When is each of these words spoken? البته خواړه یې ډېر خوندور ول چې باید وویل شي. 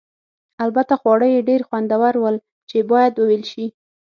البته 0.63 0.93
خواړه 1.01 1.27
یې 1.33 1.41
ډېر 1.49 1.61
خوندور 1.67 2.13
ول 2.19 2.35
چې 2.69 2.77
باید 2.91 3.13
وویل 3.17 3.43
شي. 3.51 3.65